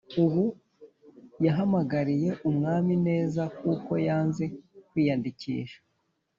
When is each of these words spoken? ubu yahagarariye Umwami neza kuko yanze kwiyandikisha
ubu 0.23 0.45
yahagarariye 1.45 2.29
Umwami 2.49 2.93
neza 3.07 3.41
kuko 3.59 3.91
yanze 4.07 4.43
kwiyandikisha 4.89 5.79